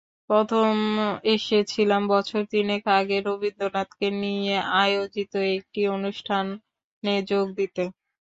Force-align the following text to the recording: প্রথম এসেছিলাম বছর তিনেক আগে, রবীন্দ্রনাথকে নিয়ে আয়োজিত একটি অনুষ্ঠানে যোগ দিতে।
প্রথম 0.29 0.73
এসেছিলাম 1.31 2.01
বছর 2.07 2.41
তিনেক 2.51 2.83
আগে, 2.99 3.17
রবীন্দ্রনাথকে 3.21 4.07
নিয়ে 4.21 4.55
আয়োজিত 4.81 5.33
একটি 5.57 5.81
অনুষ্ঠানে 5.95 7.13
যোগ 7.31 7.45
দিতে। 7.57 7.83